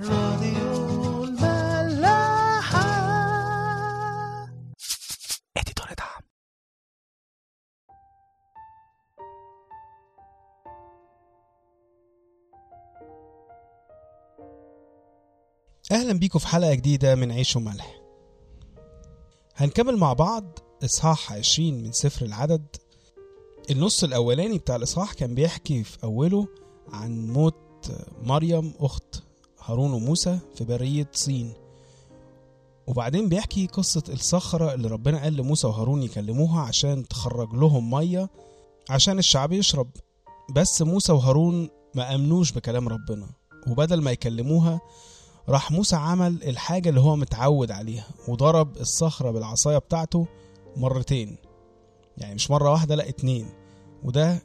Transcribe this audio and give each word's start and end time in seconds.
راديو 0.00 1.24
الملاحة. 1.24 2.82
دعم 5.98 6.22
أهلا 15.92 16.12
بيكم 16.12 16.38
في 16.38 16.46
حلقة 16.46 16.74
جديدة 16.74 17.14
من 17.14 17.32
عيش 17.32 17.56
وملح. 17.56 18.00
هنكمل 19.56 19.96
مع 19.96 20.12
بعض 20.12 20.58
إصحاح 20.84 21.32
20 21.32 21.82
من 21.82 21.92
سفر 21.92 22.26
العدد. 22.26 22.76
النص 23.70 24.04
الأولاني 24.04 24.58
بتاع 24.58 24.76
الإصحاح 24.76 25.12
كان 25.12 25.34
بيحكي 25.34 25.84
في 25.84 26.04
أوله 26.04 26.48
عن 26.88 27.26
موت 27.26 27.92
مريم 28.22 28.74
أخت 28.78 29.22
هارون 29.64 29.92
وموسى 29.92 30.38
في 30.54 30.64
برية 30.64 31.10
صين 31.12 31.52
وبعدين 32.86 33.28
بيحكي 33.28 33.66
قصة 33.66 34.02
الصخرة 34.08 34.74
اللي 34.74 34.88
ربنا 34.88 35.22
قال 35.22 35.36
لموسى 35.36 35.66
وهارون 35.66 36.02
يكلموها 36.02 36.60
عشان 36.60 37.08
تخرج 37.08 37.54
لهم 37.54 37.90
مية 37.90 38.30
عشان 38.90 39.18
الشعب 39.18 39.52
يشرب. 39.52 39.90
بس 40.54 40.82
موسى 40.82 41.12
وهارون 41.12 41.68
ما 41.94 42.14
أمنوش 42.14 42.52
بكلام 42.52 42.88
ربنا. 42.88 43.26
وبدل 43.68 44.00
ما 44.02 44.10
يكلموها 44.10 44.80
راح 45.48 45.70
موسى 45.70 45.96
عمل 45.96 46.42
الحاجة 46.42 46.88
اللي 46.88 47.00
هو 47.00 47.16
متعود 47.16 47.70
عليها 47.70 48.06
وضرب 48.28 48.76
الصخرة 48.76 49.30
بالعصاية 49.30 49.78
بتاعته 49.78 50.26
مرتين. 50.76 51.36
يعني 52.18 52.34
مش 52.34 52.50
مرة 52.50 52.70
واحدة 52.70 52.94
لا 52.94 53.08
اتنين. 53.08 53.46
وده 54.02 54.42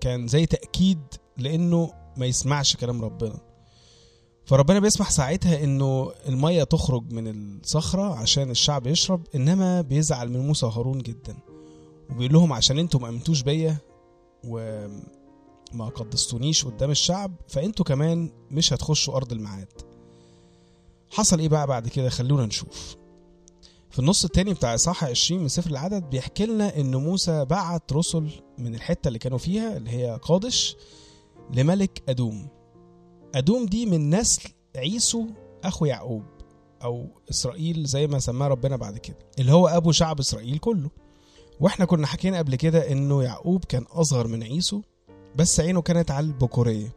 كان 0.00 0.26
زي 0.26 0.46
تأكيد 0.46 1.00
لأنه 1.38 1.90
ما 2.16 2.26
يسمعش 2.26 2.76
كلام 2.76 3.02
ربنا. 3.02 3.53
فربنا 4.46 4.78
بيسمح 4.78 5.10
ساعتها 5.10 5.64
إنه 5.64 6.12
المية 6.28 6.64
تخرج 6.64 7.12
من 7.12 7.28
الصخرة 7.60 8.14
عشان 8.14 8.50
الشعب 8.50 8.86
يشرب 8.86 9.22
إنما 9.34 9.80
بيزعل 9.80 10.28
من 10.30 10.40
موسى 10.46 10.66
وهارون 10.66 10.98
جدا. 10.98 11.36
وبيقول 12.10 12.32
لهم 12.32 12.52
عشان 12.52 12.78
أنتوا 12.78 13.00
ما 13.00 13.08
آمنتوش 13.08 13.42
بيا 13.42 13.76
وما 14.44 15.88
قدستونيش 15.94 16.64
قدام 16.64 16.90
الشعب 16.90 17.32
فأنتوا 17.48 17.84
كمان 17.84 18.30
مش 18.50 18.72
هتخشوا 18.72 19.16
أرض 19.16 19.32
الميعاد. 19.32 19.72
حصل 21.10 21.38
إيه 21.38 21.48
بقى 21.48 21.66
بعد 21.66 21.88
كده؟ 21.88 22.08
خلونا 22.08 22.46
نشوف. 22.46 22.96
في 23.90 23.98
النص 23.98 24.24
التاني 24.24 24.54
بتاع 24.54 24.74
إصحاح 24.74 25.04
20 25.04 25.42
من 25.42 25.48
سفر 25.48 25.70
العدد 25.70 26.10
بيحكي 26.10 26.46
لنا 26.46 26.76
إن 26.80 26.96
موسى 26.96 27.44
بعت 27.44 27.92
رسل 27.92 28.30
من 28.58 28.74
الحتة 28.74 29.08
اللي 29.08 29.18
كانوا 29.18 29.38
فيها 29.38 29.76
اللي 29.76 29.90
هي 29.90 30.18
قادش 30.22 30.76
لملك 31.54 32.02
أدوم. 32.08 32.48
أدوم 33.34 33.66
دي 33.66 33.86
من 33.86 34.14
نسل 34.14 34.50
عيسو 34.76 35.26
أخو 35.64 35.84
يعقوب 35.84 36.22
أو 36.84 37.08
إسرائيل 37.30 37.84
زي 37.84 38.06
ما 38.06 38.18
سماه 38.18 38.48
ربنا 38.48 38.76
بعد 38.76 38.98
كده 38.98 39.18
اللي 39.38 39.52
هو 39.52 39.68
أبو 39.68 39.92
شعب 39.92 40.18
إسرائيل 40.18 40.58
كله. 40.58 40.90
وإحنا 41.60 41.84
كنا 41.84 42.06
حكينا 42.06 42.38
قبل 42.38 42.56
كده 42.56 42.92
إنه 42.92 43.22
يعقوب 43.22 43.64
كان 43.64 43.82
أصغر 43.82 44.26
من 44.26 44.42
عيسو 44.42 44.82
بس 45.36 45.60
عينه 45.60 45.82
كانت 45.82 46.10
على 46.10 46.26
البكورية. 46.26 46.94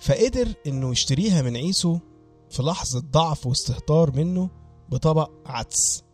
فقدر 0.00 0.48
إنه 0.66 0.90
يشتريها 0.90 1.42
من 1.42 1.56
عيسو 1.56 1.98
في 2.50 2.62
لحظة 2.62 3.00
ضعف 3.00 3.46
واستهتار 3.46 4.16
منه 4.16 4.50
بطبق 4.88 5.30
عدس. 5.46 6.04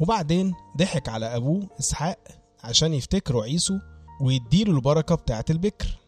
وبعدين 0.00 0.54
ضحك 0.76 1.08
على 1.08 1.36
أبوه 1.36 1.68
إسحاق 1.80 2.18
عشان 2.64 2.94
يفتكروا 2.94 3.44
عيسو 3.44 3.78
ويديله 4.20 4.72
البركة 4.72 5.14
بتاعة 5.14 5.44
البكر. 5.50 5.98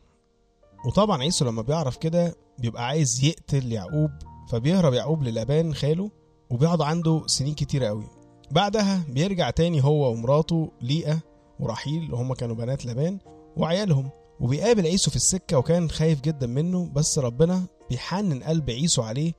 وطبعا 0.87 1.23
عيسو 1.23 1.45
لما 1.45 1.63
بيعرف 1.63 1.97
كده 1.97 2.37
بيبقى 2.61 2.87
عايز 2.87 3.25
يقتل 3.25 3.73
يعقوب 3.73 4.11
فبيهرب 4.49 4.93
يعقوب 4.95 5.23
للأبان 5.23 5.75
خاله 5.75 6.11
وبيقعد 6.51 6.81
عنده 6.83 7.23
سنين 7.27 7.55
كتيرة 7.55 7.87
قوي. 7.87 8.05
بعدها 8.51 9.03
بيرجع 9.09 9.51
تاني 9.51 9.85
هو 9.85 10.11
ومراته 10.13 10.73
ليئة 10.81 11.19
ورحيل 11.61 12.15
هما 12.15 12.35
كانوا 12.35 12.57
بنات 12.57 12.87
لابان 12.87 13.19
وعيالهم. 13.57 14.11
وبيقابل 14.41 14.87
عيسو 14.87 15.11
في 15.11 15.17
السكة 15.17 15.59
وكان 15.59 15.91
خايف 15.91 16.21
جدا 16.21 16.47
منه 16.47 16.91
بس 16.93 17.19
ربنا 17.19 17.63
بيحنن 17.91 18.43
قلب 18.43 18.71
عيسو 18.71 19.03
عليه 19.03 19.33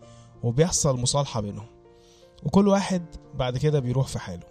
وبيحصل 0.44 1.00
مصالحة 1.00 1.42
بينهم. 1.42 1.68
وكل 2.44 2.68
واحد 2.68 3.06
بعد 3.36 3.58
كده 3.58 3.80
بيروح 3.80 4.08
في 4.08 4.20
حاله. 4.20 4.44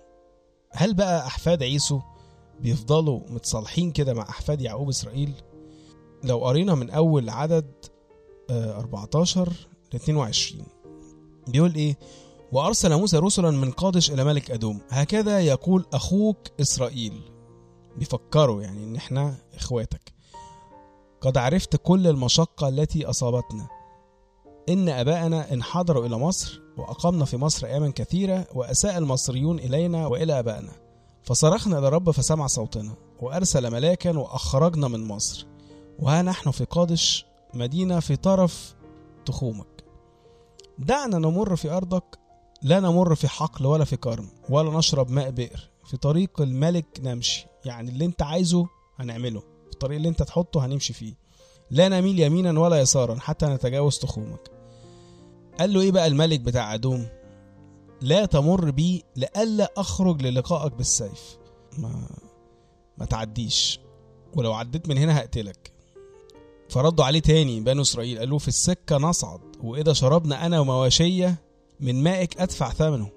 هل 0.73 0.95
بقى 0.95 1.27
أحفاد 1.27 1.63
عيسو 1.63 2.01
بيفضلوا 2.61 3.21
متصالحين 3.29 3.91
كده 3.91 4.15
مع 4.15 4.23
أحفاد 4.23 4.61
يعقوب 4.61 4.89
إسرائيل؟ 4.89 5.33
لو 6.25 6.39
قرينا 6.39 6.75
من 6.75 6.91
أول 6.91 7.31
عدد 7.31 7.71
14 8.51 9.53
ل 9.93 9.97
22 9.97 10.67
بيقول 11.49 11.75
إيه؟ 11.75 11.99
وأرسل 12.53 12.97
موسى 12.97 13.19
رسلا 13.19 13.51
من 13.51 13.71
قادش 13.71 14.11
إلى 14.11 14.25
ملك 14.25 14.51
أدوم. 14.51 14.81
هكذا 14.89 15.41
يقول 15.41 15.85
أخوك 15.93 16.39
إسرائيل. 16.61 17.21
بيفكروا 17.97 18.63
يعني 18.63 18.85
إن 18.85 18.97
إحنا 18.97 19.35
إخواتك. 19.55 20.13
قد 21.21 21.39
عرفت 21.39 21.77
كل 21.77 22.07
المشقة 22.07 22.69
التي 22.69 23.07
أصابتنا. 23.07 23.69
إن 24.69 24.89
أباءنا 24.89 25.53
انحدروا 25.53 26.07
إلى 26.07 26.17
مصر 26.19 26.61
وأقمنا 26.77 27.25
في 27.25 27.37
مصر 27.37 27.67
أياما 27.67 27.91
كثيرة 27.91 28.47
وأساء 28.55 28.99
المصريون 28.99 29.59
إلينا 29.59 30.07
وإلى 30.07 30.39
أبائنا 30.39 30.73
فصرخنا 31.23 31.79
إلى 31.79 31.89
الرب 31.89 32.11
فسمع 32.11 32.47
صوتنا. 32.47 32.95
وأرسل 33.21 33.71
ملاكا 33.71 34.19
وأخرجنا 34.19 34.89
من 34.89 35.09
مصر. 35.09 35.47
وها 35.99 36.23
نحن 36.23 36.51
في 36.51 36.65
قادش 36.65 37.30
مدينة 37.55 38.01
في 38.01 38.17
طرف 38.17 38.75
تخومك. 39.27 39.85
دعنا 40.79 41.19
نمر 41.19 41.57
في 41.57 41.71
أرضك 41.71 42.19
لا 42.63 42.81
نمر 42.81 43.15
في 43.15 43.29
حقل 43.29 43.67
ولا 43.67 43.85
في 43.85 43.97
كرم 43.97 44.29
ولا 44.51 44.79
نشرب 44.79 45.11
ماء 45.11 45.31
بئر. 45.31 45.71
في 45.85 45.97
طريق 45.97 46.41
الملك 46.41 47.01
نمشي 47.03 47.47
يعني 47.65 47.91
اللي 47.91 48.05
أنت 48.05 48.23
عايزه 48.23 48.67
هنعمله. 48.97 49.41
في 49.41 49.73
الطريق 49.73 49.97
اللي 49.97 50.09
أنت 50.09 50.23
تحطه 50.23 50.67
هنمشي 50.67 50.93
فيه. 50.93 51.15
لا 51.71 51.89
نميل 51.89 52.21
يمينا 52.21 52.61
ولا 52.61 52.81
يسارا 52.81 53.19
حتى 53.21 53.47
نتجاوز 53.47 53.99
تخومك. 53.99 54.51
قال 55.59 55.73
له 55.73 55.81
إيه 55.81 55.93
بقى 55.93 56.07
الملك 56.07 56.41
بتاع 56.41 56.75
أدوم؟ 56.75 57.09
لا 58.01 58.25
تمر 58.25 58.71
بي 58.71 59.05
لئلا 59.17 59.73
أخرج 59.77 60.23
للقائك 60.23 60.73
بالسيف. 60.73 61.39
ما 61.79 62.09
ما 62.99 63.07
تعديش. 63.07 63.81
ولو 64.37 64.53
عديت 64.53 64.89
من 64.89 64.99
هنا 64.99 65.19
هقتلك. 65.19 65.73
فردوا 66.71 67.05
عليه 67.05 67.21
تاني 67.21 67.61
بنو 67.61 67.83
إسرائيل 67.83 68.19
قالوا 68.19 68.39
في 68.39 68.49
السكة 68.49 68.97
نصعد 68.97 69.41
وإذا 69.63 69.93
شربنا 69.93 70.47
أنا 70.47 70.61
ومواشية 70.61 71.43
من 71.81 72.03
مائك 72.03 72.41
أدفع 72.41 72.71
ثمنه. 72.71 73.11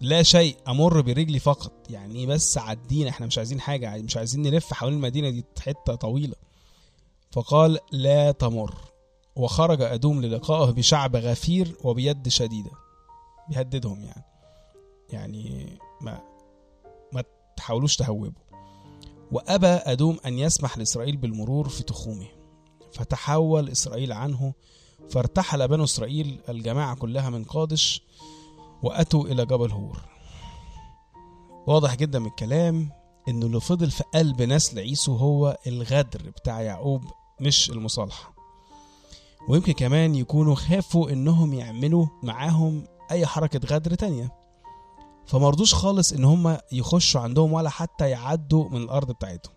لا 0.00 0.22
شيء 0.22 0.56
أمر 0.68 1.00
برجلي 1.00 1.38
فقط 1.38 1.72
يعني 1.90 2.26
بس 2.26 2.58
عدينا 2.58 3.10
إحنا 3.10 3.26
مش 3.26 3.38
عايزين 3.38 3.60
حاجة 3.60 4.02
مش 4.02 4.16
عايزين 4.16 4.42
نلف 4.42 4.72
حوالين 4.72 4.98
المدينة 4.98 5.30
دي 5.30 5.44
حتة 5.60 5.94
طويلة. 5.94 6.34
فقال 7.32 7.78
لا 7.92 8.30
تمر. 8.30 8.74
وخرج 9.36 9.82
أدوم 9.82 10.22
للقائه 10.22 10.70
بشعب 10.70 11.16
غفير 11.16 11.76
وبيد 11.84 12.28
شديدة. 12.28 12.70
بيهددهم 13.48 14.04
يعني. 14.04 14.24
يعني 15.10 15.66
ما 16.00 16.20
ما 17.12 17.24
تحاولوش 17.56 17.96
تهوبوا. 17.96 18.44
وأبى 19.32 19.66
أدوم 19.66 20.18
أن 20.26 20.38
يسمح 20.38 20.78
لإسرائيل 20.78 21.16
بالمرور 21.16 21.68
في 21.68 21.82
تخومه. 21.82 22.43
فتحول 22.94 23.68
إسرائيل 23.68 24.12
عنه 24.12 24.52
فارتحل 25.10 25.68
بنو 25.68 25.84
إسرائيل 25.84 26.40
الجماعة 26.48 26.96
كلها 26.96 27.30
من 27.30 27.44
قادش 27.44 28.02
وأتوا 28.82 29.24
إلى 29.24 29.46
جبل 29.46 29.70
هور. 29.70 30.00
واضح 31.66 31.94
جدا 31.94 32.18
من 32.18 32.26
الكلام 32.26 32.90
إنه 33.28 33.46
اللي 33.46 33.60
فضل 33.60 33.90
في 33.90 34.04
قلب 34.14 34.42
نسل 34.42 34.78
عيسو 34.78 35.16
هو 35.16 35.58
الغدر 35.66 36.30
بتاع 36.30 36.60
يعقوب 36.60 37.04
مش 37.40 37.70
المصالحة. 37.70 38.34
ويمكن 39.48 39.72
كمان 39.72 40.14
يكونوا 40.14 40.54
خافوا 40.54 41.10
إنهم 41.10 41.52
يعملوا 41.52 42.06
معاهم 42.22 42.84
أي 43.10 43.26
حركة 43.26 43.60
غدر 43.74 43.94
تانية. 43.94 44.32
فمرضوش 45.26 45.74
خالص 45.74 46.12
إن 46.12 46.24
هم 46.24 46.58
يخشوا 46.72 47.20
عندهم 47.20 47.52
ولا 47.52 47.70
حتى 47.70 48.10
يعدوا 48.10 48.68
من 48.68 48.82
الأرض 48.82 49.12
بتاعتهم. 49.12 49.54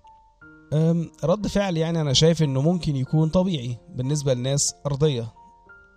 رد 1.23 1.47
فعل 1.47 1.77
يعني 1.77 2.01
أنا 2.01 2.13
شايف 2.13 2.43
إنه 2.43 2.61
ممكن 2.61 2.95
يكون 2.95 3.29
طبيعي 3.29 3.77
بالنسبة 3.95 4.33
لناس 4.33 4.75
أرضية 4.85 5.33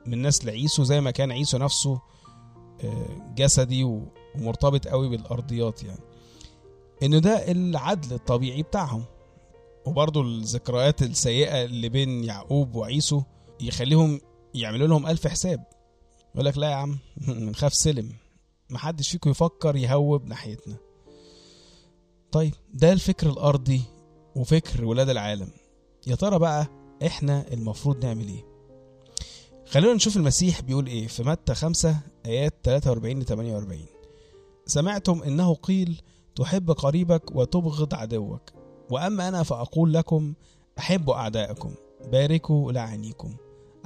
من 0.07 0.23
نسل 0.23 0.51
عيسو 0.51 0.83
زي 0.85 1.01
ما 1.01 1.11
كان 1.11 1.33
عيسو 1.33 1.59
نفسه 1.59 2.01
آه، 2.85 3.35
جسدي 3.37 3.85
ومرتبط 4.35 4.89
قوي 4.89 5.09
بالأرضيات 5.09 5.83
يعني. 5.83 6.01
إنه 7.03 7.19
ده 7.19 7.51
العدل 7.51 8.15
الطبيعي 8.15 8.63
بتاعهم. 8.63 9.05
وبرضه 9.87 10.21
الذكريات 10.23 11.03
السيئة 11.03 11.65
اللي 11.65 11.89
بين 11.89 12.25
يعقوب 12.25 12.75
وعيسو 12.75 13.23
يخليهم 13.61 14.21
يعملوا 14.55 14.87
لهم 14.89 15.07
ألف 15.07 15.27
حساب. 15.27 15.65
يقول 16.35 16.47
لك 16.47 16.59
لا 16.59 16.71
يا 16.71 16.75
عم 16.75 16.99
نخاف 17.29 17.75
سلم. 17.75 18.13
محدش 18.71 19.09
فيكم 19.09 19.31
يفكر 19.31 19.77
يهوب 19.77 20.27
ناحيتنا. 20.27 20.77
طيب 22.33 22.55
ده 22.75 22.93
الفكر 22.93 23.31
الأرضي 23.31 23.83
وفكر 24.37 24.85
ولاد 24.85 25.09
العالم. 25.09 25.49
يا 26.07 26.15
ترى 26.15 26.39
بقى 26.39 26.67
إحنا 27.07 27.53
المفروض 27.53 28.05
نعمل 28.05 28.29
إيه؟ 28.29 28.45
خلونا 29.67 29.95
نشوف 29.95 30.17
المسيح 30.17 30.61
بيقول 30.61 30.87
إيه 30.87 31.07
في 31.07 31.23
متى 31.23 31.55
5 31.55 31.97
آيات 32.27 32.55
43 32.65 33.21
ل 33.21 33.25
48 33.25 33.87
سمعتم 34.67 35.23
إنه 35.23 35.55
قيل 35.55 36.01
تحب 36.37 36.71
قريبك 36.71 37.37
وتبغض 37.37 37.95
عدوك. 37.95 38.43
وأما 38.91 39.29
أنا 39.29 39.43
فأقول 39.43 39.93
لكم 39.95 40.35
أحبوا 40.79 41.15
اعدائكم 41.15 41.75
باركوا 42.13 42.73
لاعنيكم 42.73 43.37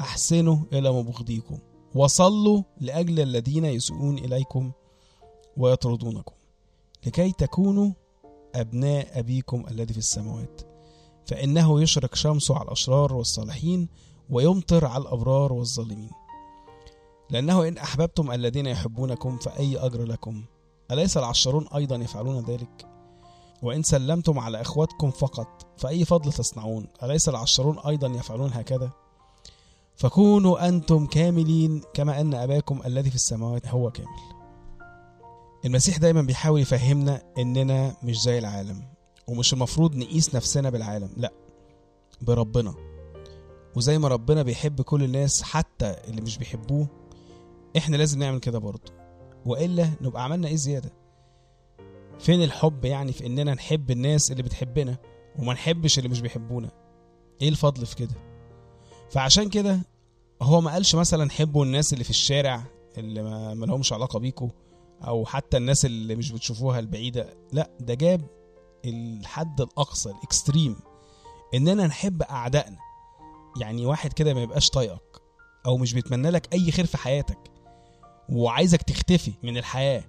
أحسنوا 0.00 0.56
إلى 0.73 0.93
مبغضيكم. 0.93 1.58
وصلوا 1.94 2.62
لأجل 2.81 3.20
الذين 3.20 3.64
يسيئون 3.64 4.19
إليكم 4.19 4.73
ويطردونكم. 5.56 6.35
لكي 7.06 7.32
تكونوا 7.32 7.93
أبناء 8.61 9.19
أبيكم 9.19 9.65
الذي 9.71 9.93
في 9.93 9.99
السماوات. 9.99 10.61
فإنه 11.27 11.83
يشرق 11.83 12.15
شمسه 12.15 12.55
على 12.55 12.65
الأشرار 12.65 13.15
والصالحين 13.15 13.89
ويمطر 14.31 14.87
على 14.87 15.03
الأبرار 15.03 15.53
والظالمين. 15.53 16.11
لأنه 17.31 17.69
إن 17.69 17.79
أحببتم 17.79 18.33
الذين 18.33 18.67
يحبونكم 18.67 19.39
فأي 19.39 19.77
أجر 19.79 20.03
لكم؟ 20.03 20.45
أليس 20.91 21.17
العشرون 21.17 21.67
أيضا 21.75 21.97
يفعلون 21.97 22.45
ذلك؟ 22.45 22.87
وإن 23.62 23.83
سلمتم 23.83 24.39
على 24.39 24.61
إخواتكم 24.61 25.11
فقط 25.11 25.67
فأي 25.77 26.05
فضل 26.05 26.33
تصنعون؟ 26.33 26.87
أليس 27.03 27.29
العشرون 27.29 27.79
أيضا 27.79 28.09
يفعلون 28.09 28.53
هكذا؟ 28.53 28.91
فكونوا 29.97 30.69
أنتم 30.69 31.07
كاملين 31.07 31.83
كما 31.95 32.21
أن 32.21 32.35
أباكم 32.35 32.81
الذي 32.87 33.11
في 33.11 33.17
السماوات 33.17 33.69
هو 33.69 33.91
كامل. 33.91 34.34
المسيح 35.64 35.99
دايما 35.99 36.22
بيحاول 36.22 36.61
يفهمنا 36.61 37.22
إننا 37.38 37.96
مش 38.02 38.22
زي 38.22 38.38
العالم 38.38 38.84
ومش 39.28 39.52
المفروض 39.52 39.94
نقيس 39.96 40.34
نفسنا 40.34 40.70
بالعالم 40.70 41.11
لأ 41.16 41.32
بربنا. 42.22 42.75
وزي 43.76 43.99
ما 43.99 44.08
ربنا 44.08 44.43
بيحب 44.43 44.82
كل 44.82 45.02
الناس 45.05 45.43
حتى 45.43 45.96
اللي 46.08 46.20
مش 46.20 46.38
بيحبوه 46.38 46.87
إحنا 47.76 47.96
لازم 47.96 48.19
نعمل 48.19 48.38
كده 48.40 48.58
برضه. 48.58 48.93
وإلا 49.46 49.90
نبقى 50.00 50.25
عملنا 50.25 50.49
إيه 50.49 50.56
زيادة؟ 50.56 50.93
فين 52.19 52.43
الحب 52.43 52.84
يعني 52.84 53.12
في 53.12 53.26
إننا 53.26 53.55
نحب 53.55 53.90
الناس 53.90 54.31
اللي 54.31 54.43
بتحبنا 54.43 54.96
وما 55.38 55.52
نحبش 55.52 55.99
اللي 55.99 56.08
مش 56.08 56.20
بيحبونا؟ 56.20 56.70
إيه 57.43 57.49
الفضل 57.49 57.87
في 57.87 57.96
كده؟ 57.96 58.14
فعشان 59.11 59.49
كده 59.49 59.81
هو 60.43 60.61
ما 60.61 60.70
قالش 60.72 60.94
مثلا 60.94 61.31
حبوا 61.31 61.64
الناس 61.64 61.93
اللي 61.93 62.05
في 62.05 62.11
الشارع 62.11 62.62
اللي 62.99 63.22
ما 63.55 63.66
لهمش 63.66 63.93
علاقة 63.93 64.19
بيكوا 64.19 64.49
أو 65.02 65.25
حتى 65.26 65.56
الناس 65.56 65.85
اللي 65.85 66.14
مش 66.14 66.32
بتشوفوها 66.32 66.79
البعيدة 66.79 67.35
لا 67.52 67.70
ده 67.81 67.94
جاب 67.94 68.26
الحد 68.85 69.61
الأقصى 69.61 70.11
الإكستريم 70.11 70.76
إننا 71.55 71.87
نحب 71.87 72.23
أعدائنا. 72.23 72.79
يعني 73.61 73.87
واحد 73.87 74.12
كده 74.12 74.35
ما 74.35 74.43
يبقاش 74.43 74.70
طايقك 74.70 75.23
أو 75.67 75.76
مش 75.76 75.94
بيتمنى 75.94 76.31
لك 76.31 76.52
أي 76.55 76.70
خير 76.70 76.87
في 76.87 76.96
حياتك 76.96 77.38
وعايزك 78.29 78.82
تختفي 78.82 79.32
من 79.43 79.56
الحياة 79.58 80.05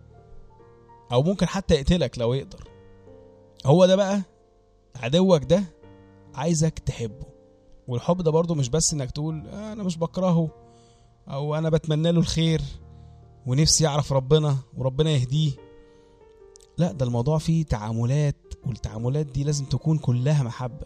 أو 1.11 1.23
ممكن 1.23 1.45
حتى 1.47 1.73
يقتلك 1.75 2.19
لو 2.19 2.33
يقدر. 2.33 2.67
هو 3.65 3.85
ده 3.85 3.95
بقى 3.95 4.21
عدوك 4.95 5.43
ده 5.43 5.63
عايزك 6.35 6.79
تحبه. 6.79 7.25
والحب 7.87 8.21
ده 8.21 8.31
برضه 8.31 8.55
مش 8.55 8.69
بس 8.69 8.93
إنك 8.93 9.11
تقول 9.11 9.47
أنا 9.47 9.83
مش 9.83 9.97
بكرهه 9.97 10.49
أو 11.27 11.55
أنا 11.55 11.69
بتمنى 11.69 12.11
له 12.11 12.19
الخير. 12.19 12.61
ونفسي 13.45 13.83
يعرف 13.83 14.13
ربنا 14.13 14.57
وربنا 14.77 15.09
يهديه. 15.11 15.51
لا 16.77 16.91
ده 16.91 17.05
الموضوع 17.05 17.37
فيه 17.37 17.65
تعاملات 17.65 18.35
والتعاملات 18.67 19.25
دي 19.25 19.43
لازم 19.43 19.65
تكون 19.65 19.97
كلها 19.97 20.43
محبة. 20.43 20.85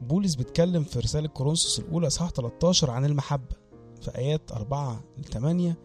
بولس 0.00 0.34
بيتكلم 0.34 0.84
في 0.84 0.98
رسالة 0.98 1.28
كورنثوس 1.28 1.78
الأولى 1.78 2.06
إصحاح 2.06 2.30
13 2.30 2.90
عن 2.90 3.04
المحبة 3.04 3.56
في 4.02 4.18
آيات 4.18 4.52
4 4.52 5.00
ل 5.18 5.24
8 5.24 5.76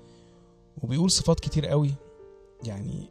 وبيقول 0.84 1.12
صفات 1.12 1.40
كتير 1.40 1.66
قوي. 1.66 1.94
يعني 2.64 3.10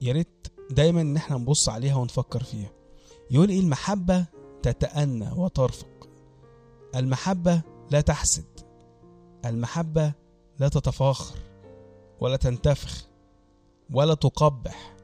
يا 0.00 0.12
ريت 0.12 0.46
دايما 0.70 1.00
إن 1.00 1.16
إحنا 1.16 1.36
نبص 1.36 1.68
عليها 1.68 1.96
ونفكر 1.96 2.42
فيها. 2.42 2.70
يقول 3.30 3.48
إيه؟ 3.48 3.60
المحبة 3.60 4.26
تتأنى 4.62 5.30
وترفق. 5.36 6.08
المحبة 6.96 7.62
لا 7.90 8.00
تحسد. 8.00 8.44
المحبة 9.44 10.12
لا 10.58 10.68
تتفاخر. 10.68 11.36
ولا 12.20 12.36
تنتفخ 12.36 13.06
ولا 13.92 14.14
تقبح 14.14 14.96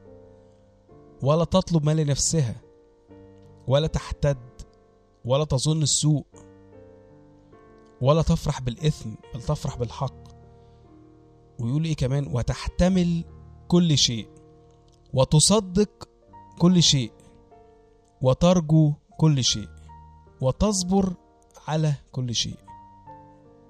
ولا 1.21 1.43
تطلب 1.43 1.83
ما 1.83 1.93
لنفسها 1.93 2.55
ولا 3.67 3.87
تحتد 3.87 4.37
ولا 5.25 5.45
تظن 5.45 5.81
السوء 5.83 6.25
ولا 8.01 8.21
تفرح 8.21 8.61
بالإثم 8.61 9.09
بل 9.33 9.41
تفرح 9.41 9.77
بالحق. 9.77 10.23
ويقول 11.59 11.85
إيه 11.85 11.95
كمان؟ 11.95 12.27
وتحتمل 12.35 13.23
كل 13.67 13.97
شيء 13.97 14.27
وتصدق 15.13 16.09
كل 16.59 16.83
شيء 16.83 17.11
وترجو 18.21 18.93
كل 19.17 19.43
شيء 19.43 19.69
وتصبر 20.41 21.13
على 21.67 21.93
كل 22.11 22.35
شيء. 22.35 22.57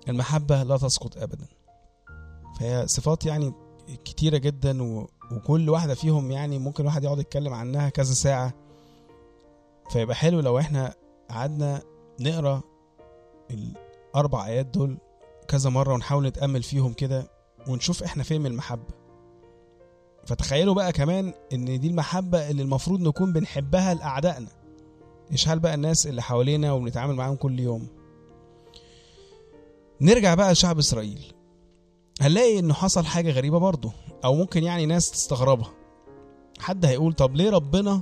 المحبة 0.08 0.64
لا 0.64 0.78
تسقط 0.78 1.18
أبدا. 1.18 1.48
فهي 2.62 2.88
صفات 2.88 3.26
يعني 3.26 3.54
كتيرة 4.06 4.38
جدا. 4.38 4.84
وكل 5.32 5.70
واحدة 5.70 5.94
فيهم 5.96 6.32
يعني 6.32 6.60
ممكن 6.60 6.86
واحد 6.86 7.04
يقعد 7.04 7.20
يتكلم 7.20 7.54
عنها 7.54 7.90
كذا 7.90 8.14
ساعة. 8.14 8.54
فيبقى 9.92 10.16
حلو 10.16 10.40
لو 10.40 10.60
إحنا 10.60 10.94
قعدنا 11.30 11.82
نقرأ 12.20 12.62
الأربع 13.52 14.46
آيات 14.46 14.66
دول 14.66 14.98
كذا 15.48 15.70
مرة 15.70 15.94
ونحاول 15.94 16.28
نتأمل 16.28 16.64
فيهم 16.64 16.94
كده 16.94 17.32
ونشوف 17.68 18.04
إحنا 18.04 18.24
فين 18.24 18.42
من 18.42 18.48
المحبة. 18.52 18.94
فتخيلوا 20.26 20.74
بقى 20.74 20.92
كمان 20.92 21.34
إن 21.54 21.80
دي 21.80 21.88
المحبة 21.88 22.50
اللي 22.50 22.62
المفروض 22.62 23.02
نكون 23.02 23.34
بنحبها 23.34 23.94
لأعدائنا. 23.94 24.50
اشحال 25.32 25.60
بقى 25.60 25.74
الناس 25.74 26.08
اللي 26.08 26.22
حوالينا 26.22 26.72
وبنتعامل 26.72 27.16
معاهم 27.16 27.36
كل 27.36 27.60
يوم؟ 27.60 27.88
نرجع 30.02 30.36
بقى 30.36 30.52
لشعب 30.52 30.78
إسرائيل. 30.80 31.34
هنلاقي 32.22 32.60
إنه 32.60 32.74
حصل 32.74 33.06
حاجة 33.06 33.32
غريبة 33.32 33.58
برضه 33.58 33.92
أو 34.26 34.36
ممكن 34.36 34.64
يعني 34.64 34.86
ناس 34.86 35.12
تستغربها. 35.12 35.72
حد 36.60 36.86
هيقول 36.86 37.14
طب 37.14 37.36
ليه 37.36 37.50
ربنا 37.50 38.02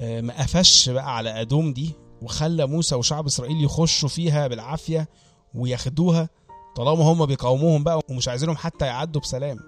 آه، 0.00 0.20
ما 0.20 0.42
قفش 0.42 0.88
بقى 0.88 1.16
على 1.16 1.40
أدوم 1.40 1.72
دي 1.72 1.92
وخلى 2.22 2.66
موسى 2.66 2.94
وشعب 2.94 3.26
إسرائيل 3.26 3.64
يخشوا 3.64 4.08
فيها 4.08 4.46
بالعافية 4.48 5.08
وياخدوها 5.54 6.28
طالما 6.76 7.04
هم 7.04 7.26
بيقاوموهم 7.26 7.84
بقى 7.84 8.00
ومش 8.10 8.28
عايزينهم 8.28 8.56
حتى 8.56 8.86
يعدوا 8.86 9.20
بسلام. 9.20 9.58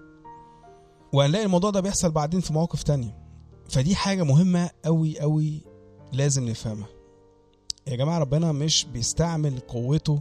وهنلاقي 1.12 1.44
الموضوع 1.44 1.70
ده 1.70 1.80
بيحصل 1.80 2.10
بعدين 2.10 2.40
في 2.40 2.52
مواقف 2.52 2.82
تانية. 2.82 3.18
فدي 3.70 3.94
حاجة 3.96 4.22
مهمة 4.22 4.70
قوي 4.84 5.20
قوي 5.20 5.62
لازم 6.12 6.48
نفهمها. 6.48 6.88
يا 7.86 7.96
جماعة 7.96 8.18
ربنا 8.18 8.52
مش 8.52 8.84
بيستعمل 8.84 9.60
قوته 9.60 10.20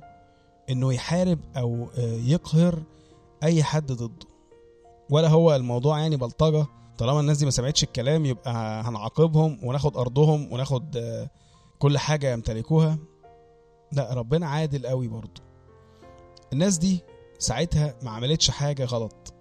إنه 0.70 0.94
يحارب 0.94 1.40
أو 1.58 1.88
آه، 1.98 2.14
يقهر 2.26 2.84
أي 3.44 3.64
حد 3.64 3.92
ضده. 3.92 4.28
ولا 5.10 5.28
هو 5.28 5.56
الموضوع 5.56 6.00
يعني 6.00 6.18
بلطجة 6.18 6.66
طالما 6.98 7.20
الناس 7.20 7.38
دي 7.38 7.46
ما 7.46 7.52
سمعتش 7.52 7.84
الكلام 7.84 8.26
يبقى 8.26 8.82
هنعاقبهم 8.84 9.60
وناخد 9.64 9.98
أرضهم 9.98 10.54
وناخد 10.54 10.98
آه، 10.98 11.30
كل 11.80 11.98
حاجة 11.98 12.32
يمتلكوها. 12.34 12.98
لا 13.92 14.14
ربنا 14.14 14.48
عادل 14.48 14.88
قوي 14.88 15.08
برضه. 15.08 15.42
الناس 16.54 16.78
دي 16.78 17.00
ساعتها 17.40 17.96
ما 18.04 18.12
عملتش 18.12 18.52
حاجة 18.52 18.86
غلط. 18.86 19.34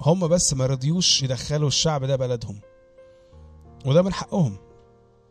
هم 0.00 0.28
بس 0.28 0.54
ما 0.54 0.66
رضيوش 0.66 1.22
يدخلوا 1.22 1.68
الشعب 1.68 2.04
ده 2.04 2.16
بلدهم. 2.16 2.60
وده 3.86 4.02
من 4.02 4.12
حقهم. 4.12 4.56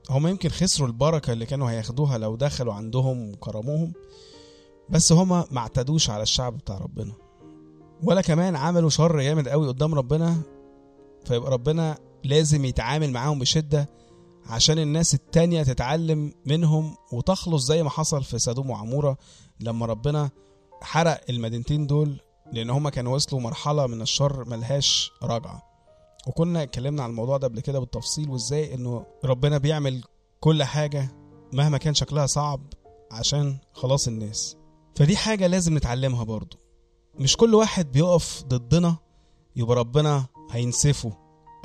هم 0.09 0.27
يمكن 0.27 0.49
خسروا 0.49 0.87
البركة 0.87 1.33
اللي 1.33 1.45
كانوا 1.45 1.71
هياخدوها 1.71 2.17
لو 2.17 2.35
دخلوا 2.35 2.73
عندهم 2.73 3.31
وكرموهم 3.31 3.93
بس 4.89 5.11
هما 5.11 5.45
ما 5.51 5.59
اعتدوش 5.59 6.09
على 6.09 6.23
الشعب 6.23 6.57
بتاع 6.57 6.77
ربنا. 6.77 7.13
ولا 8.03 8.21
كمان 8.21 8.55
عملوا 8.55 8.89
شر 8.89 9.21
جامد 9.21 9.47
قوي 9.47 9.67
قدام 9.67 9.95
ربنا 9.95 10.41
فيبقى 11.25 11.51
ربنا 11.51 11.97
لازم 12.23 12.65
يتعامل 12.65 13.11
معاهم 13.11 13.39
بشدة 13.39 13.89
عشان 14.45 14.79
الناس 14.79 15.13
التانية 15.13 15.63
تتعلم 15.63 16.33
منهم 16.45 16.95
وتخلص 17.11 17.65
زي 17.65 17.83
ما 17.83 17.89
حصل 17.89 18.23
في 18.23 18.39
سدوم 18.39 18.69
وعمورة 18.69 19.17
لما 19.59 19.85
ربنا 19.85 20.29
حرق 20.81 21.21
المدينتين 21.29 21.87
دول 21.87 22.21
لأن 22.53 22.69
هما 22.69 22.89
كانوا 22.89 23.15
وصلوا 23.15 23.41
مرحلة 23.41 23.87
من 23.87 24.01
الشر 24.01 24.45
ملهاش 24.49 25.11
رجعة. 25.23 25.63
وكنا 26.27 26.63
اتكلمنا 26.63 27.03
عن 27.03 27.09
الموضوع 27.09 27.37
ده 27.37 27.47
قبل 27.47 27.59
كده 27.59 27.79
بالتفصيل 27.79 28.29
وإزاي 28.29 28.73
إنه 28.73 29.05
ربنا 29.25 29.57
بيعمل 29.57 30.03
كل 30.39 30.63
حاجة 30.63 31.11
مهما 31.53 31.77
كان 31.77 31.93
شكلها 31.93 32.25
صعب 32.25 32.61
عشان 33.11 33.57
خلاص 33.73 34.07
الناس. 34.07 34.57
فدي 34.95 35.17
حاجة 35.17 35.47
لازم 35.47 35.77
نتعلمها 35.77 36.23
برضو. 36.23 36.57
مش 37.21 37.37
كل 37.37 37.55
واحد 37.55 37.91
بيقف 37.91 38.43
ضدنا 38.47 38.95
يبقى 39.55 39.75
ربنا 39.75 40.25
هينسفه 40.51 41.13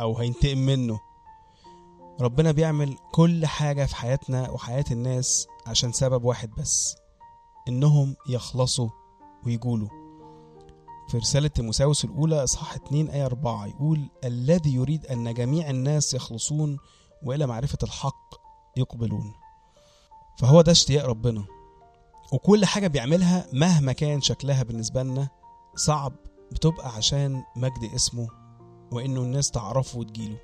أو 0.01 0.19
هينتقم 0.19 0.59
منه. 0.59 1.01
ربنا 2.21 2.53
بيعمل 2.53 2.97
كل 3.13 3.47
حاجة 3.47 3.85
في 3.87 3.97
حياتنا 3.97 4.51
وحياة 4.51 4.85
الناس 4.91 5.47
عشان 5.67 5.93
سبب 5.93 6.25
واحد 6.25 6.51
بس 6.59 6.97
إنهم 7.69 8.17
يخلصوا 8.29 8.89
ويقولوا 9.47 9.89
في 11.09 11.19
رسالة 11.19 11.49
تيموساوس 11.49 12.05
الأولى 12.05 12.45
إصحاح 12.45 12.75
2 12.75 13.09
آية 13.09 13.27
4 13.27 13.67
يقول 13.67 14.09
الذي 14.25 14.75
يريد 14.75 15.07
أن 15.07 15.35
جميع 15.35 15.71
الناس 15.71 16.15
يخلصون 16.15 16.79
وإلى 17.23 17.47
معرفة 17.47 17.79
الحق 17.83 18.35
يقبلون. 18.77 19.35
فهو 20.39 20.61
ده 20.63 20.73
اشتياق 20.73 21.07
ربنا. 21.07 21.45
وكل 22.33 22.65
حاجة 22.65 22.87
بيعملها 22.87 23.47
مهما 23.53 23.93
كان 23.93 24.21
شكلها 24.21 24.63
بالنسبة 24.63 25.03
لنا 25.03 25.29
صعب 25.77 26.13
بتبقى 26.53 26.89
عشان 26.97 27.43
مجد 27.57 27.91
اسمه 27.95 28.29
وإنه 28.93 29.21
الناس 29.21 29.51
تعرفه 29.51 29.99
وتجيله. 29.99 30.41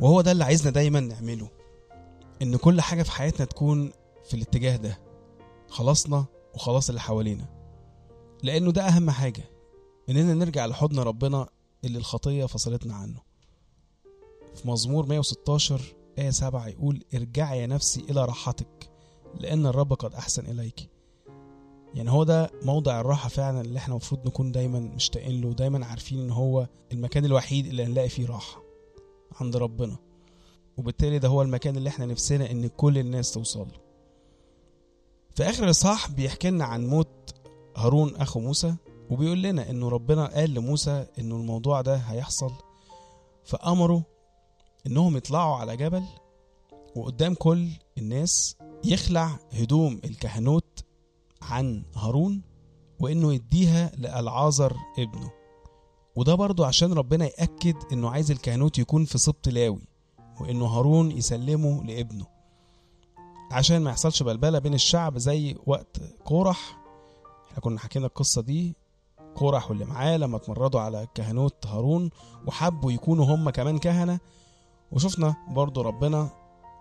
وهو 0.00 0.20
ده 0.20 0.32
اللي 0.32 0.44
عايزنا 0.44 0.70
دايما 0.70 1.00
نعمله 1.00 1.50
إن 2.42 2.56
كل 2.56 2.80
حاجة 2.80 3.02
في 3.02 3.10
حياتنا 3.10 3.46
تكون 3.46 3.92
في 4.24 4.34
الاتجاه 4.34 4.76
ده 4.76 4.98
خلاصنا 5.68 6.24
وخلاص 6.54 6.88
اللي 6.88 7.00
حوالينا. 7.00 7.48
لأنه 8.42 8.72
ده 8.72 8.82
أهم 8.88 9.10
حاجة 9.10 9.44
إننا 10.10 10.34
نرجع 10.34 10.66
لحضن 10.66 10.98
ربنا 10.98 11.48
اللي 11.84 11.98
الخطية 11.98 12.46
فصلتنا 12.46 12.94
عنه. 12.94 13.20
في 14.54 14.68
مزمور 14.68 15.06
116 15.06 15.82
آية 16.18 16.30
7 16.30 16.68
يقول 16.68 17.04
ارجعي 17.14 17.60
يا 17.60 17.66
نفسي 17.66 18.00
إلى 18.00 18.24
راحتك 18.24 18.90
لأن 19.34 19.66
الرب 19.66 19.92
قد 19.92 20.14
أحسن 20.14 20.46
إليك. 20.46 20.88
يعني 21.94 22.10
هو 22.10 22.24
ده 22.24 22.50
موضع 22.62 23.00
الراحة 23.00 23.28
فعلا 23.28 23.60
اللي 23.60 23.78
إحنا 23.78 23.94
المفروض 23.94 24.26
نكون 24.26 24.52
دايما 24.52 24.80
مشتاقين 24.80 25.40
له 25.40 25.48
ودايما 25.48 25.86
عارفين 25.86 26.20
إن 26.20 26.30
هو 26.30 26.68
المكان 26.92 27.24
الوحيد 27.24 27.66
اللي 27.66 27.84
هنلاقي 27.84 28.08
فيه 28.08 28.26
راحة 28.26 28.62
عند 29.40 29.56
ربنا. 29.56 29.96
وبالتالي 30.76 31.18
ده 31.18 31.28
هو 31.28 31.42
المكان 31.42 31.76
اللي 31.76 31.88
إحنا 31.88 32.06
نفسنا 32.06 32.50
إن 32.50 32.66
كل 32.68 32.98
الناس 32.98 33.32
توصل 33.32 33.60
له. 33.60 33.80
في 35.34 35.42
آخر 35.42 35.64
الاصحاح 35.64 36.10
بيحكي 36.10 36.50
لنا 36.50 36.64
عن 36.64 36.86
موت 36.86 37.34
هارون 37.76 38.16
أخو 38.16 38.40
موسى 38.40 38.74
وبيقول 39.10 39.42
لنا 39.42 39.70
إنه 39.70 39.88
ربنا 39.88 40.26
قال 40.26 40.54
لموسى 40.54 41.06
إنه 41.18 41.36
الموضوع 41.36 41.80
ده 41.80 41.96
هيحصل. 41.96 42.50
فامره 43.44 44.02
إنهم 44.86 45.16
يطلعوا 45.16 45.56
على 45.56 45.76
جبل 45.76 46.02
وقدام 46.96 47.34
كل 47.34 47.68
الناس 47.98 48.56
يخلع 48.84 49.38
هدوم 49.52 50.00
الكهنوت 50.04 50.73
عن 51.50 51.82
هارون 51.96 52.42
وإنه 53.00 53.34
يديها 53.34 53.92
لألعازر 53.98 54.76
ابنه. 54.98 55.30
وده 56.16 56.34
برضو 56.34 56.64
عشان 56.64 56.92
ربنا 56.92 57.24
يأكد 57.24 57.74
إنه 57.92 58.10
عايز 58.10 58.30
الكهنوت 58.30 58.78
يكون 58.78 59.04
في 59.04 59.18
سبط 59.18 59.48
لاوي 59.48 59.82
وإنه 60.40 60.66
هارون 60.66 61.10
يسلمه 61.10 61.84
لابنه. 61.84 62.26
عشان 63.50 63.82
ما 63.82 63.90
يحصلش 63.90 64.22
بلبلة 64.22 64.58
بين 64.58 64.74
الشعب 64.74 65.18
زي 65.18 65.56
وقت 65.66 66.00
كورح 66.24 66.78
إحنا 67.50 67.60
كنا 67.60 67.80
حكينا 67.80 68.06
القصة 68.06 68.42
دي 68.42 68.76
كورح 69.34 69.70
واللي 69.70 69.84
معاه 69.84 70.16
لما 70.16 70.36
اتمردوا 70.36 70.80
على 70.80 71.06
كهنوت 71.14 71.66
هارون 71.66 72.10
وحبوا 72.46 72.92
يكونوا 72.92 73.24
هم 73.24 73.50
كمان 73.50 73.78
كهنة. 73.78 74.20
وشفنا 74.92 75.34
برضو 75.50 75.80
ربنا 75.82 76.28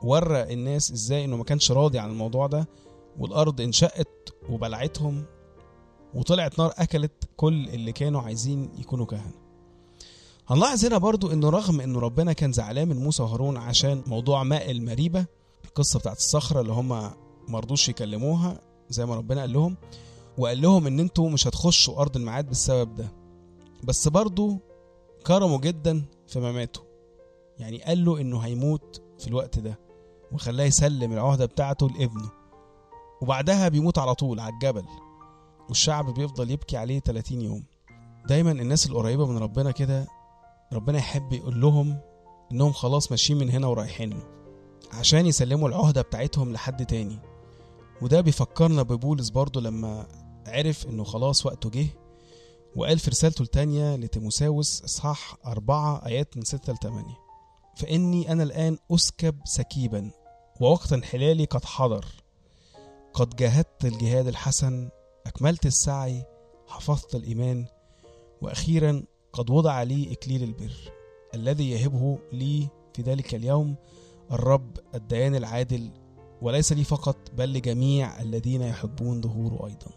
ورى 0.04 0.54
الناس 0.54 0.92
إزاي 0.92 1.26
إنه 1.26 1.38
ما 1.38 1.44
كانش 1.44 1.72
راضي 1.72 2.00
عن 2.00 2.10
الموضوع 2.10 2.48
ده 2.48 2.68
والأرض 3.20 3.62
انشقت 3.62 4.34
وبلعتهم 4.50 5.26
وطلعت 6.14 6.60
نار 6.60 6.74
أكلت 6.78 7.30
كل 7.38 7.70
اللي 7.70 7.92
كانوا 7.92 8.22
عايزين 8.22 8.70
يكونوا 8.78 9.06
كهنة. 9.06 9.32
هنلاحظ 10.48 10.86
هنا 10.86 10.98
برضو 10.98 11.32
إنه 11.32 11.50
رغم 11.50 11.82
إنه 11.82 12.00
ربنا 12.00 12.34
كان 12.34 12.52
زعلان 12.52 12.88
من 12.88 12.98
موسى 12.98 13.24
وهارون 13.24 13.58
عشان 13.58 14.04
موضوع 14.08 14.44
ماء 14.44 14.72
المريبة 14.72 15.26
القصة 15.66 16.00
بتاعت 16.00 16.18
الصخرة 16.18 16.62
اللي 16.62 16.74
هم 16.74 17.12
مرضوش 17.48 17.90
يكلموها 17.90 18.62
زي 18.90 19.06
ما 19.06 19.16
ربنا 19.16 19.42
قال 19.42 19.54
لهم 19.54 19.78
وقال 20.38 20.62
لهم 20.62 20.88
إن 20.88 21.00
أنتوا 21.00 21.30
مش 21.30 21.48
هتخشوا 21.48 22.02
أرض 22.02 22.18
الميعاد 22.18 22.48
بالسبب 22.48 22.96
ده. 22.96 23.12
بس 23.84 24.08
برضو 24.08 24.58
كرموا 25.28 25.58
جدا 25.58 26.06
في 26.28 26.40
مماته. 26.40 26.82
يعني 27.60 27.84
قال 27.84 28.06
له 28.06 28.22
إنه 28.22 28.40
هيموت 28.40 29.02
في 29.20 29.28
الوقت 29.28 29.60
ده 29.60 29.80
وخلاه 30.32 30.66
يسلم 30.66 31.14
العهدة 31.14 31.46
بتاعته 31.46 31.88
لابنه. 31.88 32.30
وبعدها 33.24 33.70
بيموت 33.70 33.98
على 33.98 34.16
طول 34.16 34.40
على 34.40 34.54
الجبل. 34.54 34.86
والشعب 35.70 36.14
بيفضل 36.14 36.52
يبكي 36.52 36.78
عليه 36.78 37.00
30 37.00 37.42
يوم. 37.42 37.64
دايما 38.28 38.52
الناس 38.52 38.88
القريبة 38.88 39.26
من 39.26 39.38
ربنا 39.38 39.72
كده 39.72 40.08
ربنا 40.74 40.98
يحب 40.98 41.34
يقول 41.34 41.62
لهم 41.62 42.00
إنهم 42.52 42.72
خلاص 42.72 43.12
ماشيين 43.12 43.40
من 43.40 43.50
هنا 43.50 43.68
ورايحين 43.68 44.20
عشان 44.94 45.26
يسلموا 45.26 45.70
العهدة 45.70 46.02
بتاعتهم 46.02 46.54
لحد 46.54 46.86
تاني. 46.86 47.20
وده 48.02 48.22
بيفكرنا 48.22 48.84
ببولس 48.84 49.30
برضه 49.30 49.62
لما 49.62 50.08
عرف 50.48 50.88
إنه 50.88 51.04
خلاص 51.04 51.46
وقته 51.46 51.70
جه 51.70 51.88
وقال 52.76 53.00
في 53.00 53.10
رسالته 53.10 53.42
التانية 53.42 53.96
لتيموساوس 53.96 54.84
إصحاح 54.84 55.36
أربعة 55.46 56.06
آيات 56.06 56.38
من 56.38 56.44
ستة 56.44 56.74
لتمانية. 56.74 57.18
فإني 57.78 58.32
أنا 58.32 58.44
الآن 58.44 58.78
أسكب 58.92 59.36
سكيبا 59.46 60.12
ووقت 60.62 60.94
انحلالي 60.94 61.46
قد 61.46 61.66
حضر. 61.66 62.23
قد 63.14 63.36
جاهدت 63.36 63.86
الجهاد 63.86 64.28
الحسن 64.28 64.90
أكملت 65.26 65.66
السعي 65.66 66.24
حفظت 66.68 67.16
الإيمان 67.16 67.66
وأخيرا 68.42 69.04
قد 69.34 69.50
وضع 69.50 69.84
لي 69.84 70.14
إكليل 70.14 70.44
البر 70.44 70.74
الذي 71.36 71.72
يهبه 71.72 72.20
لي 72.34 72.68
في 72.96 73.02
ذلك 73.02 73.36
اليوم 73.36 73.76
الرب 74.32 74.78
الديان 74.96 75.36
العادل 75.36 75.90
وليس 76.42 76.74
لي 76.74 76.84
فقط 76.84 77.18
بل 77.38 77.54
لجميع 77.54 78.22
الذين 78.22 78.62
يحبون 78.62 79.22
ظهوره 79.22 79.68
أيضا. 79.68 79.92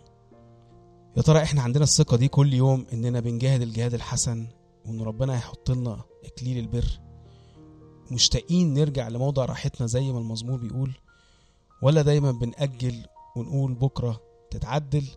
يا 1.16 1.23
ترى 1.23 1.42
إحنا 1.42 1.62
عندنا 1.62 1.85
الثقة 1.85 2.16
دي 2.16 2.28
كل 2.28 2.54
يوم 2.54 2.87
إننا 2.92 3.20
بنجاهد 3.20 3.62
الجهاد 3.62 3.94
الحسن 3.94 4.46
وإن 4.87 5.00
ربنا 5.00 5.37
هيحط 5.37 5.70
لنا 5.70 6.00
إكليل 6.25 6.58
البر؟ 6.58 7.00
مشتاقين 8.11 8.75
نرجع 8.75 9.08
لموضع 9.08 9.44
راحتنا 9.44 9.87
زي 9.87 10.12
ما 10.12 10.18
المزمور 10.18 10.58
بيقول 10.61 10.92
ولا 11.83 12.02
دايما 12.02 12.30
بنأجل 12.33 13.06
ونقول 13.37 13.75
بكرة 13.75 14.21
تتعدل 14.50 15.09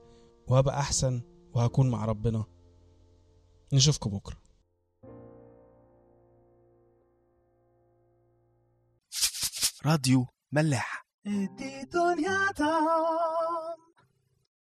وهبقى 0.48 0.80
أحسن 0.80 1.22
وهكون 1.54 1.90
مع 1.90 2.06
ربنا. 2.06 2.46
نشوفكم 3.74 4.10
بكرة. 4.10 4.38
راديو 9.86 10.28
ملاح. 10.52 11.06
دي 11.26 11.84
دنيا 11.94 12.52